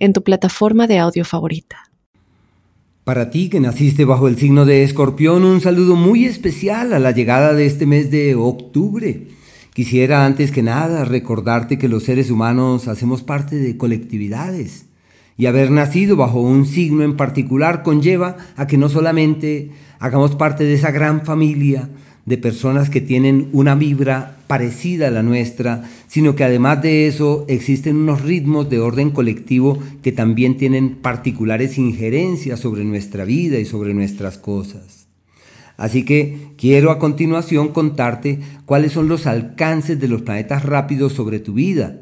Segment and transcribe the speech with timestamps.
[0.00, 1.90] en tu plataforma de audio favorita.
[3.04, 7.12] Para ti que naciste bajo el signo de Escorpión, un saludo muy especial a la
[7.12, 9.28] llegada de este mes de octubre.
[9.72, 14.86] Quisiera antes que nada recordarte que los seres humanos hacemos parte de colectividades
[15.36, 20.64] y haber nacido bajo un signo en particular conlleva a que no solamente hagamos parte
[20.64, 21.88] de esa gran familia,
[22.26, 27.44] de personas que tienen una vibra parecida a la nuestra, sino que además de eso
[27.48, 33.64] existen unos ritmos de orden colectivo que también tienen particulares injerencias sobre nuestra vida y
[33.64, 35.06] sobre nuestras cosas.
[35.76, 41.38] Así que quiero a continuación contarte cuáles son los alcances de los planetas rápidos sobre
[41.38, 42.00] tu vida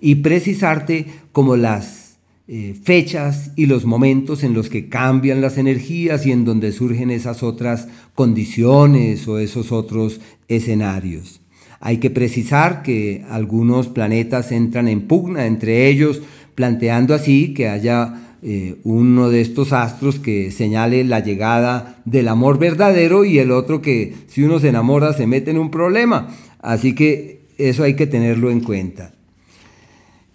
[0.00, 2.05] y precisarte como las
[2.48, 7.10] eh, fechas y los momentos en los que cambian las energías y en donde surgen
[7.10, 11.40] esas otras condiciones o esos otros escenarios.
[11.80, 16.22] Hay que precisar que algunos planetas entran en pugna entre ellos,
[16.54, 22.60] planteando así que haya eh, uno de estos astros que señale la llegada del amor
[22.60, 26.28] verdadero y el otro que si uno se enamora se mete en un problema.
[26.60, 29.15] Así que eso hay que tenerlo en cuenta.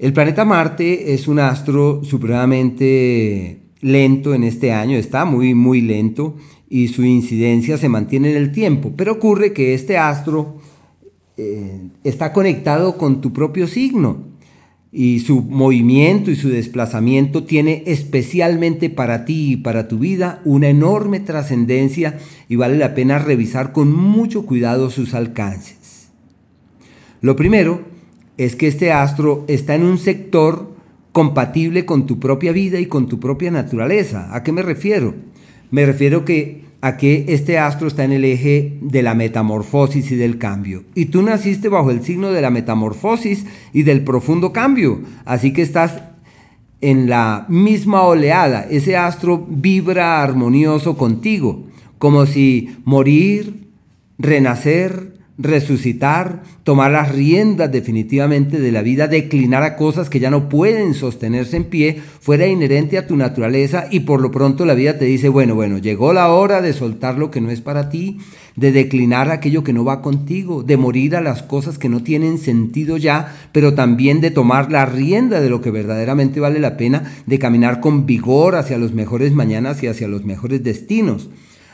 [0.01, 6.37] El planeta Marte es un astro supremamente lento en este año, está muy, muy lento
[6.67, 10.55] y su incidencia se mantiene en el tiempo, pero ocurre que este astro
[11.37, 14.23] eh, está conectado con tu propio signo
[14.91, 20.69] y su movimiento y su desplazamiento tiene especialmente para ti y para tu vida una
[20.69, 22.17] enorme trascendencia
[22.49, 26.09] y vale la pena revisar con mucho cuidado sus alcances.
[27.21, 27.90] Lo primero
[28.45, 30.75] es que este astro está en un sector
[31.11, 34.33] compatible con tu propia vida y con tu propia naturaleza.
[34.33, 35.13] ¿A qué me refiero?
[35.69, 40.15] Me refiero que a que este astro está en el eje de la metamorfosis y
[40.15, 40.83] del cambio.
[40.95, 45.01] Y tú naciste bajo el signo de la metamorfosis y del profundo cambio.
[45.23, 46.01] Así que estás
[46.81, 48.65] en la misma oleada.
[48.69, 51.65] Ese astro vibra armonioso contigo,
[51.99, 53.67] como si morir,
[54.17, 60.49] renacer, resucitar, tomar las riendas definitivamente de la vida, declinar a cosas que ya no
[60.49, 64.97] pueden sostenerse en pie, fuera inherente a tu naturaleza y por lo pronto la vida
[64.97, 68.19] te dice, bueno, bueno, llegó la hora de soltar lo que no es para ti,
[68.55, 72.37] de declinar aquello que no va contigo, de morir a las cosas que no tienen
[72.37, 77.11] sentido ya, pero también de tomar la rienda de lo que verdaderamente vale la pena,
[77.25, 81.29] de caminar con vigor hacia los mejores mañanas y hacia los mejores destinos.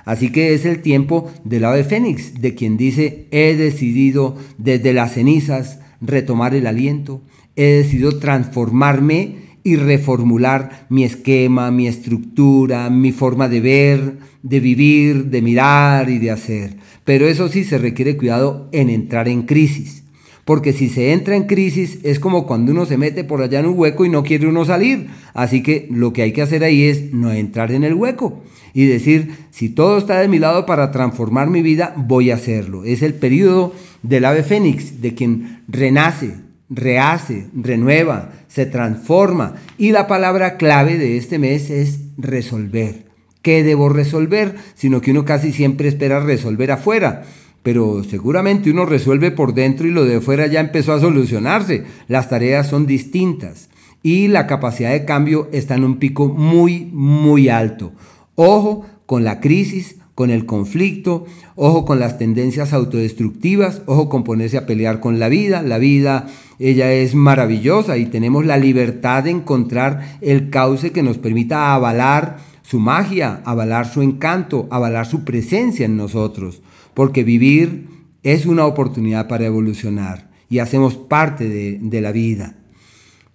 [0.08, 5.16] Así que es el tiempo del ave fénix, de quien dice, he decidido desde las
[5.16, 7.22] cenizas retomar el aliento,
[7.58, 9.36] he decidido transformarme
[9.66, 16.20] y reformular mi esquema, mi estructura, mi forma de ver, de vivir, de mirar y
[16.20, 16.78] de hacer.
[17.04, 20.06] Pero eso sí se requiere cuidado en entrar en crisis.
[20.48, 23.66] Porque si se entra en crisis es como cuando uno se mete por allá en
[23.66, 25.10] un hueco y no quiere uno salir.
[25.34, 28.44] Así que lo que hay que hacer ahí es no entrar en el hueco
[28.74, 32.86] y decir, si todo está de mi lado para transformar mi vida, voy a hacerlo.
[32.86, 36.36] Es el periodo del ave fénix, de quien renace,
[36.70, 39.56] rehace, renueva, se transforma.
[39.78, 43.08] Y la palabra clave de este mes es resolver.
[43.42, 44.56] ¿Qué debo resolver?
[44.76, 47.24] Sino que uno casi siempre espera resolver afuera
[47.68, 51.84] pero seguramente uno resuelve por dentro y lo de fuera ya empezó a solucionarse.
[52.08, 53.68] Las tareas son distintas
[54.02, 57.92] y la capacidad de cambio está en un pico muy, muy alto.
[58.36, 61.26] Ojo con la crisis, con el conflicto,
[61.58, 65.62] ojo con las tendencias autodestructivas, ojo con ponerse a pelear con la vida.
[65.62, 66.28] La vida,
[66.60, 72.38] ella es maravillosa y tenemos la libertad de encontrar el cauce que nos permita avalar
[72.68, 76.62] su magia, avalar su encanto, avalar su presencia en nosotros
[76.94, 77.88] porque vivir
[78.24, 82.56] es una oportunidad para evolucionar y hacemos parte de, la vida.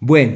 [0.00, 0.34] Bueno,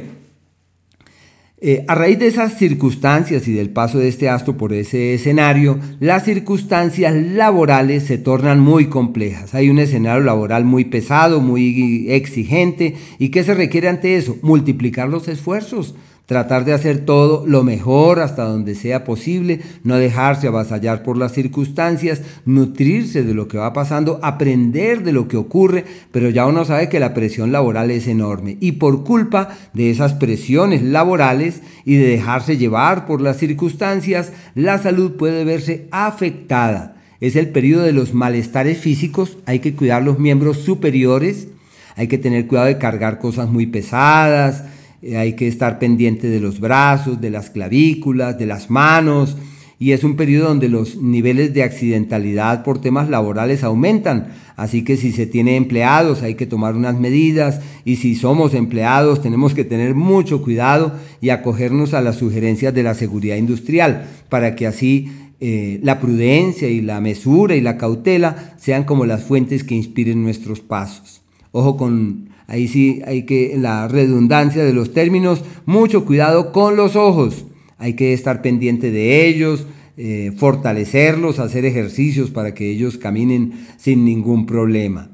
[1.59, 5.77] eh, a raíz de esas circunstancias y del paso de este astro por ese escenario,
[5.99, 9.53] las circunstancias laborales se tornan muy complejas.
[9.53, 12.95] Hay un escenario laboral muy pesado, muy exigente.
[13.19, 14.37] ¿Y qué se requiere ante eso?
[14.41, 15.95] Multiplicar los esfuerzos
[16.27, 21.31] tratar de hacer todo lo mejor hasta donde sea posible, no dejarse avasallar por las
[21.31, 26.65] circunstancias, nutrirse de lo que va pasando, aprender de lo que ocurre, pero ya uno
[26.65, 31.95] sabe que la presión laboral es enorme y por culpa de esas presiones laborales y
[31.95, 36.97] de dejarse llevar por las circunstancias, la salud puede verse afectada.
[37.21, 41.47] Es el periodo de los malestares físicos, hay que cuidar los miembros superiores,
[41.95, 44.65] hay que tener cuidado de cargar cosas muy pesadas,
[45.01, 49.37] eh, hay que estar pendiente de los brazos, de las clavículas, de las manos,
[49.79, 54.29] y es un periodo donde los niveles de accidentalidad por temas laborales aumentan.
[54.55, 59.21] Así que si se tiene empleados hay que tomar unas medidas y si somos empleados
[59.21, 64.55] tenemos que tener mucho cuidado y acogernos a las sugerencias de la seguridad industrial para
[64.55, 69.63] que así eh, la prudencia y la mesura y la cautela sean como las fuentes
[69.63, 71.21] que inspiren nuestros pasos.
[71.51, 76.77] Ojo con Ahí sí hay que, en la redundancia de los términos, mucho cuidado con
[76.77, 77.45] los ojos.
[77.77, 79.67] Hay que estar pendiente de ellos,
[79.97, 85.11] eh, fortalecerlos, hacer ejercicios para que ellos caminen sin ningún problema.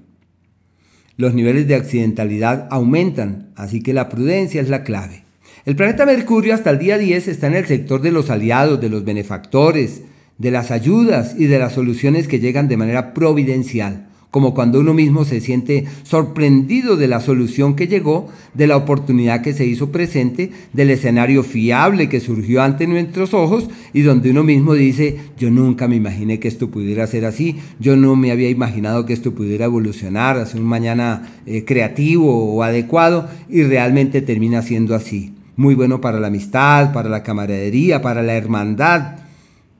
[1.17, 5.23] Los niveles de accidentalidad aumentan, así que la prudencia es la clave.
[5.65, 8.89] El planeta Mercurio hasta el día 10 está en el sector de los aliados, de
[8.89, 10.01] los benefactores,
[10.37, 14.95] de las ayudas y de las soluciones que llegan de manera providencial como cuando uno
[14.95, 19.91] mismo se siente sorprendido de la solución que llegó, de la oportunidad que se hizo
[19.91, 25.51] presente, del escenario fiable que surgió ante nuestros ojos y donde uno mismo dice, yo
[25.51, 29.35] nunca me imaginé que esto pudiera ser así, yo no me había imaginado que esto
[29.35, 35.35] pudiera evolucionar hacia un mañana eh, creativo o adecuado y realmente termina siendo así.
[35.57, 39.17] Muy bueno para la amistad, para la camaradería, para la hermandad.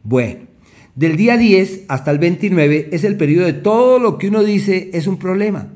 [0.04, 0.53] Bueno,
[0.96, 4.90] del día 10 hasta el 29 es el periodo de todo lo que uno dice
[4.94, 5.68] es un problema.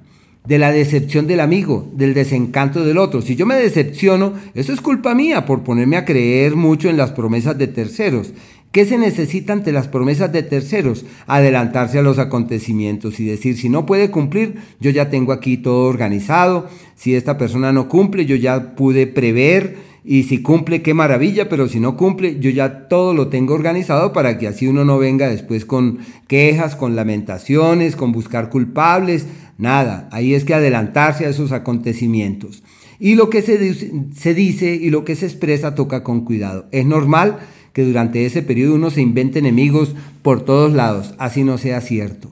[0.46, 3.22] De la decepción del amigo, del desencanto del otro.
[3.22, 7.12] Si yo me decepciono, eso es culpa mía por ponerme a creer mucho en las
[7.12, 8.32] promesas de terceros.
[8.72, 11.04] ¿Qué se necesita ante las promesas de terceros?
[11.26, 15.90] Adelantarse a los acontecimientos y decir, si no puede cumplir, yo ya tengo aquí todo
[15.90, 16.70] organizado.
[16.96, 21.68] Si esta persona no cumple, yo ya pude prever y si cumple, qué maravilla, pero
[21.68, 25.28] si no cumple, yo ya todo lo tengo organizado para que así uno no venga
[25.28, 29.28] después con quejas, con lamentaciones, con buscar culpables,
[29.58, 30.08] nada.
[30.14, 32.64] Ahí es que adelantarse a esos acontecimientos.
[33.00, 33.74] Y lo que se,
[34.16, 36.70] se dice y lo que se expresa toca con cuidado.
[36.72, 37.40] Es normal
[37.74, 42.32] que durante ese periodo uno se invente enemigos por todos lados, así no sea cierto.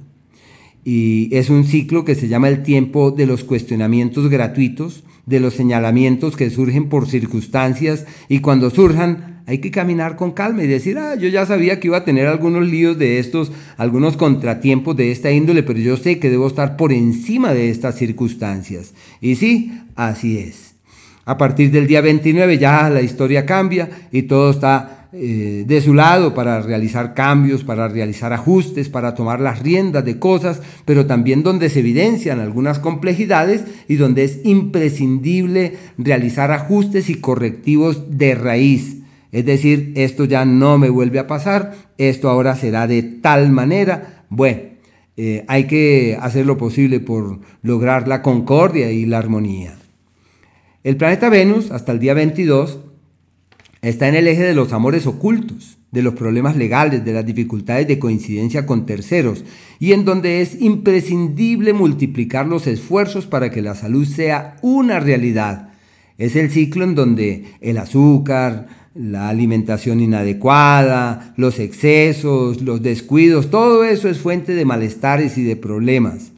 [0.86, 5.56] Y es un ciclo que se llama el tiempo de los cuestionamientos gratuitos, de los
[5.56, 10.98] señalamientos que surgen por circunstancias y cuando surjan hay que caminar con calma y decir,
[10.98, 15.12] ah, yo ya sabía que iba a tener algunos líos de estos, algunos contratiempos de
[15.12, 18.94] esta índole, pero yo sé que debo estar por encima de estas circunstancias.
[19.22, 20.76] Y sí, así es.
[21.26, 25.94] A partir del día 29 ya la historia cambia y todo está eh, de su
[25.94, 31.42] lado para realizar cambios, para realizar ajustes, para tomar las riendas de cosas, pero también
[31.42, 38.98] donde se evidencian algunas complejidades y donde es imprescindible realizar ajustes y correctivos de raíz.
[39.32, 44.26] Es decir, esto ya no me vuelve a pasar, esto ahora será de tal manera.
[44.30, 44.64] Bueno,
[45.16, 49.76] eh, hay que hacer lo posible por lograr la concordia y la armonía.
[50.84, 52.80] El planeta Venus, hasta el día 22,
[53.90, 57.88] está en el eje de los amores ocultos, de los problemas legales, de las dificultades
[57.88, 59.46] de coincidencia con terceros,
[59.80, 65.70] y en donde es imprescindible multiplicar los esfuerzos para que la salud sea una realidad.
[66.18, 73.84] Es el ciclo en donde el azúcar, la alimentación inadecuada, los excesos, los descuidos, todo
[73.84, 76.32] eso es fuente de malestares y de problemas.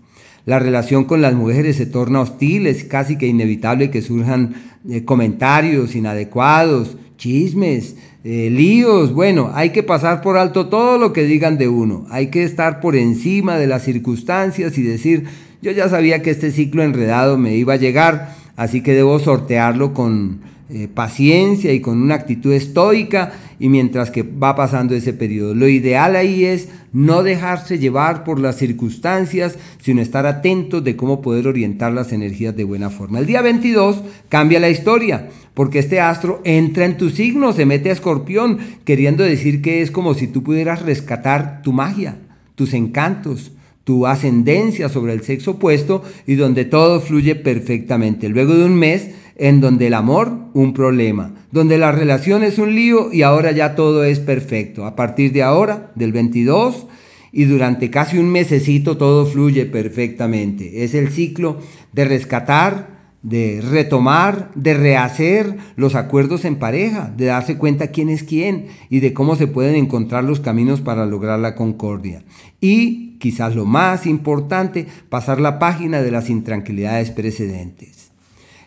[0.45, 4.55] La relación con las mujeres se torna hostil, es casi que inevitable que surjan
[4.89, 9.13] eh, comentarios inadecuados, chismes, eh, líos.
[9.13, 12.05] Bueno, hay que pasar por alto todo lo que digan de uno.
[12.09, 15.25] Hay que estar por encima de las circunstancias y decir,
[15.61, 19.93] yo ya sabía que este ciclo enredado me iba a llegar, así que debo sortearlo
[19.93, 25.55] con eh, paciencia y con una actitud estoica y mientras que va pasando ese periodo.
[25.55, 31.21] Lo ideal ahí es no dejarse llevar por las circunstancias, sino estar atentos de cómo
[31.21, 33.19] poder orientar las energías de buena forma.
[33.19, 37.89] El día 22 cambia la historia porque este astro entra en tu signo, se mete
[37.89, 42.19] a escorpión, queriendo decir que es como si tú pudieras rescatar tu magia,
[42.53, 48.29] tus encantos, tu ascendencia sobre el sexo opuesto y donde todo fluye perfectamente.
[48.29, 52.75] Luego de un mes en donde el amor, un problema, donde la relación es un
[52.75, 54.85] lío y ahora ya todo es perfecto.
[54.85, 56.85] A partir de ahora, del 22,
[57.31, 60.83] y durante casi un mesecito todo fluye perfectamente.
[60.83, 61.57] Es el ciclo
[61.93, 68.23] de rescatar, de retomar, de rehacer los acuerdos en pareja, de darse cuenta quién es
[68.23, 72.23] quién y de cómo se pueden encontrar los caminos para lograr la concordia.
[72.61, 78.11] Y, quizás lo más importante, pasar la página de las intranquilidades precedentes.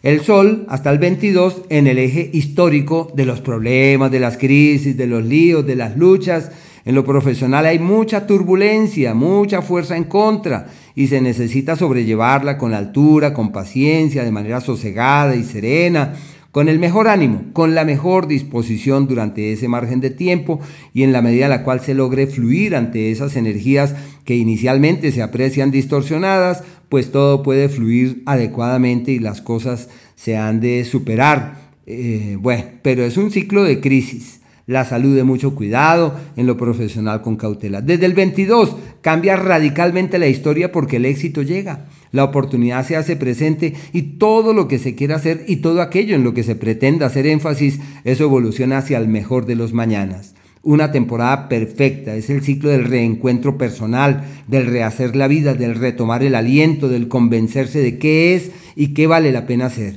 [0.02, 4.96] El Sol, hasta el 22, en el eje histórico de los problemas, de las crisis,
[4.96, 6.50] de los líos, de las luchas,
[6.90, 10.66] en lo profesional hay mucha turbulencia, mucha fuerza en contra
[10.96, 16.14] y se necesita sobrellevarla con altura, con paciencia, de manera sosegada y serena,
[16.50, 20.58] con el mejor ánimo, con la mejor disposición durante ese margen de tiempo
[20.92, 23.94] y en la medida en la cual se logre fluir ante esas energías
[24.24, 30.58] que inicialmente se aprecian distorsionadas, pues todo puede fluir adecuadamente y las cosas se han
[30.58, 31.70] de superar.
[31.86, 34.39] Eh, bueno, pero es un ciclo de crisis
[34.70, 37.80] la salud de mucho cuidado, en lo profesional con cautela.
[37.80, 43.16] Desde el 22 cambia radicalmente la historia porque el éxito llega, la oportunidad se hace
[43.16, 46.54] presente y todo lo que se quiera hacer y todo aquello en lo que se
[46.54, 50.36] pretenda hacer énfasis, eso evoluciona hacia el mejor de los mañanas.
[50.62, 56.22] Una temporada perfecta, es el ciclo del reencuentro personal, del rehacer la vida, del retomar
[56.22, 59.96] el aliento, del convencerse de qué es y qué vale la pena hacer.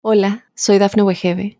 [0.00, 1.59] Hola, soy Dafne Wegebe